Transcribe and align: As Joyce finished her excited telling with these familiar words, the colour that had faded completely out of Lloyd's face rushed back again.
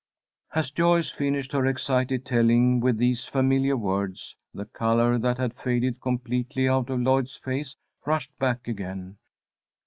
As 0.55 0.71
Joyce 0.71 1.11
finished 1.11 1.51
her 1.51 1.67
excited 1.67 2.25
telling 2.25 2.79
with 2.79 2.97
these 2.97 3.27
familiar 3.27 3.77
words, 3.77 4.35
the 4.51 4.65
colour 4.65 5.19
that 5.19 5.37
had 5.37 5.53
faded 5.59 6.01
completely 6.01 6.67
out 6.67 6.89
of 6.89 6.99
Lloyd's 7.01 7.35
face 7.35 7.75
rushed 8.03 8.35
back 8.39 8.67
again. 8.67 9.19